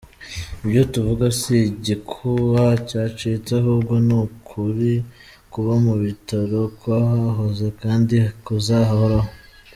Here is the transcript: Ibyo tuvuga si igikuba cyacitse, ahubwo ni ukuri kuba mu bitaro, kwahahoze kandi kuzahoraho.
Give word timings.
Ibyo 0.63 0.81
tuvuga 0.93 1.25
si 1.39 1.55
igikuba 1.71 2.63
cyacitse, 2.87 3.51
ahubwo 3.61 3.93
ni 4.07 4.15
ukuri 4.23 4.93
kuba 5.53 5.73
mu 5.85 5.93
bitaro, 6.03 6.59
kwahahoze 6.79 7.67
kandi 7.81 8.15
kuzahoraho. 8.45 9.29